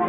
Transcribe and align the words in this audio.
I 0.00 0.06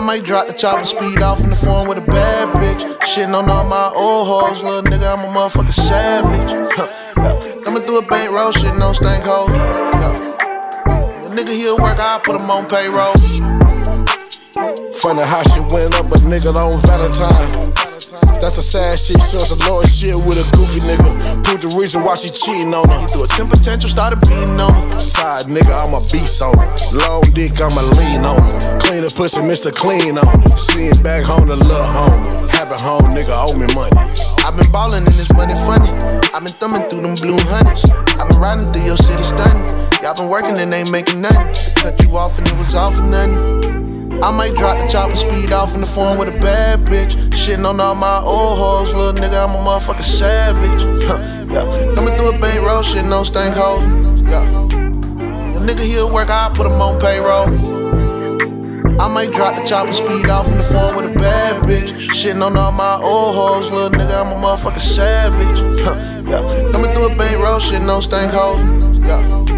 might 0.00 0.24
drop 0.24 0.46
the 0.46 0.54
chopper 0.54 0.86
speed 0.86 1.20
off 1.22 1.40
in 1.44 1.50
the 1.50 1.56
phone 1.56 1.86
with 1.86 1.98
a 1.98 2.06
bad 2.10 2.48
bitch. 2.56 2.86
Shitting 3.00 3.34
on 3.34 3.50
all 3.50 3.64
my 3.64 3.92
old 3.94 4.26
hoes, 4.26 4.62
little 4.62 4.90
nigga, 4.90 5.18
I'm 5.18 5.24
a 5.24 5.28
motherfucking 5.28 5.74
savage. 5.74 6.54
Huh, 6.72 6.88
yeah. 7.18 7.62
Coming 7.62 7.82
through 7.82 7.98
a 7.98 8.02
bankroll, 8.06 8.52
shitting 8.52 8.80
on 8.80 8.94
stank 8.94 9.24
hole. 9.24 9.50
Yeah. 9.50 10.16
Nigga 11.28 11.54
he'll 11.54 11.76
work, 11.76 11.98
I 11.98 12.18
put 12.24 12.40
him 12.40 12.50
on 12.50 12.66
payroll. 12.66 13.67
Funny 14.92 15.22
how 15.22 15.42
she 15.42 15.60
went 15.68 15.94
up 16.00 16.08
a 16.08 16.18
nigga 16.24 16.54
on 16.56 16.80
Valentine. 16.88 17.72
That's 18.40 18.56
a 18.56 18.62
sad 18.62 18.98
shit, 18.98 19.20
so 19.20 19.38
it's 19.38 19.50
a 19.52 19.58
low 19.68 19.82
shit 19.84 20.16
with 20.24 20.40
a 20.40 20.46
goofy 20.56 20.80
nigga. 20.88 21.44
Prove 21.44 21.60
the 21.60 21.68
reason 21.76 22.02
why 22.02 22.14
she 22.14 22.30
cheating 22.30 22.72
on 22.72 22.88
her. 22.88 23.00
He 23.00 23.06
threw 23.06 23.22
a 23.22 23.26
10 23.26 23.50
potential, 23.50 23.90
started 23.90 24.20
beating 24.24 24.58
on 24.58 24.72
her. 24.72 24.98
Side 24.98 25.46
nigga, 25.46 25.76
I'm 25.76 25.92
a 25.92 26.00
beast 26.08 26.40
on 26.40 26.56
her. 26.56 26.68
Long 26.94 27.26
dick, 27.34 27.60
I'm 27.60 27.76
a 27.76 27.82
lean 27.82 28.24
on 28.24 28.40
her. 28.40 28.78
Clean 28.80 29.02
the 29.02 29.12
pussy, 29.12 29.42
Mr. 29.44 29.74
Clean 29.74 30.16
on 30.16 30.40
her. 30.40 30.56
Seeing 30.56 31.02
back 31.02 31.24
home 31.24 31.52
to 31.52 31.58
little 31.58 31.84
homie. 31.84 32.48
Having 32.48 32.80
home 32.80 33.06
nigga 33.12 33.34
owe 33.36 33.52
me 33.52 33.68
money. 33.74 33.92
I've 34.46 34.56
been 34.56 34.70
ballin' 34.72 35.04
in 35.04 35.14
this 35.18 35.30
money 35.34 35.54
funny. 35.68 35.90
I've 36.32 36.46
been 36.46 36.56
thumbing 36.56 36.88
through 36.88 37.02
them 37.02 37.14
blue 37.20 37.38
hundreds. 37.52 37.84
I've 38.16 38.28
been 38.30 38.40
riding 38.40 38.72
through 38.72 38.88
your 38.88 38.96
city 38.96 39.22
stunning. 39.22 39.68
Y'all 40.00 40.14
been 40.14 40.30
working 40.30 40.56
and 40.56 40.72
ain't 40.72 40.90
making 40.90 41.20
nothing. 41.20 41.52
Cut 41.76 42.00
you 42.00 42.16
off 42.16 42.38
and 42.38 42.46
it 42.48 42.56
was 42.56 42.74
all 42.74 42.90
for 42.90 43.02
nothing. 43.02 43.77
I 44.20 44.36
might 44.36 44.54
drop 44.56 44.78
the 44.78 44.86
chopper 44.86 45.14
speed 45.14 45.52
off 45.52 45.74
in 45.74 45.80
the 45.80 45.86
phone 45.86 46.18
with 46.18 46.28
a 46.28 46.38
bad 46.40 46.80
bitch. 46.80 47.14
Shitting 47.30 47.64
on 47.64 47.78
all 47.78 47.94
my 47.94 48.20
old 48.24 48.58
hoes, 48.58 48.92
little 48.92 49.12
nigga, 49.12 49.46
I'm 49.46 49.54
a 49.54 49.58
motherfucking 49.58 50.02
savage. 50.02 50.82
Huh, 51.06 51.18
yeah. 51.48 51.94
Coming 51.94 52.16
through 52.16 52.30
a 52.34 52.38
bankroll, 52.38 52.82
shitting 52.82 53.16
on 53.16 53.24
stank 53.24 53.54
hoes. 53.54 54.22
Yeah. 54.22 54.42
A 54.42 55.60
nigga 55.60 55.84
he'll 55.86 56.12
work, 56.12 56.30
I 56.30 56.50
put 56.52 56.66
him 56.66 56.80
on 56.82 57.00
payroll. 57.00 57.46
I 59.00 59.06
might 59.06 59.32
drop 59.32 59.54
the 59.54 59.62
chopper 59.62 59.92
speed 59.92 60.28
off 60.28 60.48
in 60.48 60.58
the 60.58 60.64
phone 60.64 60.96
with 60.96 61.14
a 61.14 61.14
bad 61.16 61.62
bitch. 61.62 61.92
Shitting 62.10 62.42
on 62.42 62.56
all 62.56 62.72
my 62.72 62.98
old 63.00 63.36
hoes, 63.36 63.70
little 63.70 63.90
nigga, 63.96 64.20
I'm 64.20 64.32
a 64.32 64.34
motherfucking 64.34 64.80
savage. 64.80 65.60
Huh, 65.84 65.94
yeah. 66.26 66.72
Coming 66.72 66.92
through 66.92 67.12
a 67.12 67.16
bankroll, 67.16 67.60
shitting 67.60 67.88
on 67.88 68.02
stank 68.02 68.32
hoes. 68.32 68.98
Yeah. 68.98 69.57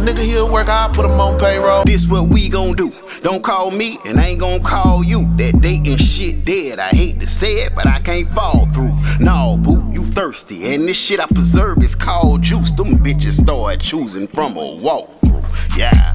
A 0.00 0.02
nigga 0.02 0.24
he'll 0.24 0.50
work, 0.50 0.70
I 0.70 0.90
put 0.94 1.04
him 1.04 1.20
on 1.20 1.38
payroll. 1.38 1.84
This 1.84 2.08
what 2.08 2.30
we 2.30 2.48
gon' 2.48 2.74
do. 2.74 2.90
Don't 3.22 3.42
call 3.42 3.70
me, 3.70 3.98
and 4.06 4.18
I 4.18 4.28
ain't 4.28 4.40
gon' 4.40 4.62
call 4.62 5.04
you. 5.04 5.28
That 5.36 5.60
dating 5.60 5.98
shit 5.98 6.46
dead. 6.46 6.78
I 6.78 6.88
hate 6.88 7.20
to 7.20 7.26
say 7.26 7.64
it, 7.64 7.74
but 7.74 7.86
I 7.86 7.98
can't 7.98 8.26
fall 8.30 8.64
through. 8.72 8.96
No, 9.20 9.58
boo, 9.62 9.86
you 9.92 10.06
thirsty, 10.06 10.72
and 10.72 10.88
this 10.88 10.98
shit 10.98 11.20
I 11.20 11.26
preserve 11.26 11.82
is 11.82 11.94
called 11.94 12.40
juice. 12.40 12.70
Them 12.70 12.96
bitches 12.96 13.42
start 13.42 13.80
choosing 13.80 14.26
from 14.26 14.56
a 14.56 14.60
walkthrough. 14.60 15.76
Yeah. 15.76 16.14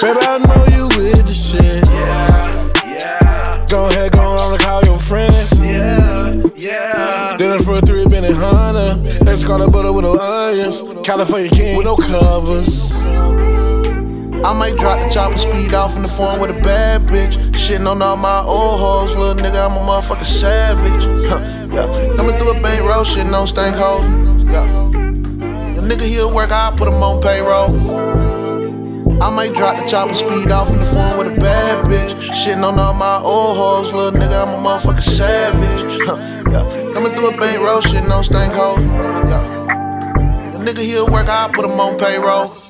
Baby, 0.00 0.20
I 0.22 0.38
know 0.38 0.71
Yeah. 7.32 7.38
Dinner 7.38 7.58
for 7.60 7.78
a 7.78 7.80
three 7.80 8.04
minute 8.04 8.34
hunter. 8.34 9.00
Let's 9.24 9.42
call 9.42 9.62
it 9.62 9.72
butter 9.72 9.90
with 9.90 10.04
no 10.04 10.18
onions. 10.18 10.82
California 11.02 11.48
king 11.48 11.78
with 11.78 11.86
no 11.86 11.96
covers. 11.96 13.06
I 14.44 14.52
might 14.58 14.76
drop 14.76 15.00
the 15.00 15.08
chopper 15.08 15.38
speed 15.38 15.72
off 15.72 15.96
in 15.96 16.02
the 16.02 16.08
phone 16.08 16.40
with 16.40 16.50
a 16.50 16.60
bad 16.60 17.00
bitch. 17.02 17.38
Shitting 17.52 17.90
on 17.90 18.02
all 18.02 18.18
my 18.18 18.42
old 18.44 18.80
hoes, 18.80 19.16
little 19.16 19.42
nigga, 19.42 19.64
I'm 19.64 19.76
a 19.76 19.80
motherfucking 19.80 20.26
savage. 20.26 21.04
Huh, 21.26 21.40
yeah. 21.72 22.16
Coming 22.16 22.38
through 22.38 22.58
a 22.58 22.60
bankroll, 22.60 23.04
shitting 23.04 23.32
on 23.32 23.46
stank 23.46 23.76
hoes. 23.76 24.04
Yeah. 24.44 24.88
A 25.78 25.82
nigga 25.82 26.06
he'll 26.06 26.34
work, 26.34 26.50
I 26.52 26.70
put 26.76 26.88
him 26.88 27.02
on 27.02 27.22
payroll. 27.22 28.21
I 29.22 29.30
might 29.30 29.54
drop 29.54 29.78
the 29.78 29.84
chopper 29.84 30.14
speed 30.14 30.50
off 30.50 30.68
in 30.70 30.80
the 30.80 30.84
phone 30.84 31.16
with 31.16 31.36
a 31.36 31.38
bad 31.38 31.86
bitch. 31.86 32.10
Shitting 32.32 32.64
on 32.66 32.76
all 32.76 32.92
my 32.92 33.18
old 33.22 33.56
hoes, 33.56 33.92
little 33.92 34.10
nigga, 34.20 34.42
I'm 34.42 34.48
a 34.48 34.58
motherfucking 34.58 35.00
savage. 35.00 35.82
Huh, 36.04 36.18
yeah. 36.50 36.92
Coming 36.92 37.14
through 37.14 37.28
a 37.28 37.36
bankroll, 37.36 37.82
shitting 37.82 38.10
on 38.10 38.24
stank 38.24 38.52
hoes. 38.52 38.82
Yeah. 39.30 40.58
Nigga 40.58 40.82
he'll 40.82 41.06
work, 41.06 41.28
I 41.28 41.48
put 41.54 41.64
him 41.64 41.78
on 41.78 41.96
payroll. 41.98 42.61